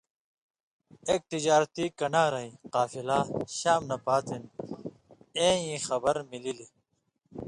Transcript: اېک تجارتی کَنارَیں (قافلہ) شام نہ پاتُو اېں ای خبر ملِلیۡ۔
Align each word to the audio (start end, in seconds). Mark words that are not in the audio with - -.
اېک 1.09 1.21
تجارتی 1.31 1.85
کَنارَیں 1.99 2.51
(قافلہ) 2.73 3.19
شام 3.57 3.81
نہ 3.89 3.97
پاتُو 4.05 4.35
اېں 5.39 5.57
ای 5.67 5.75
خبر 5.87 6.15
ملِلیۡ۔ 6.29 6.71